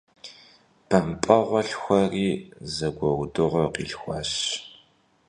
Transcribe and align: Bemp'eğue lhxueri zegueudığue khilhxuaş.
Bemp'eğue 0.87 1.61
lhxueri 1.67 2.29
zegueudığue 2.75 3.65
khilhxuaş. 3.73 4.31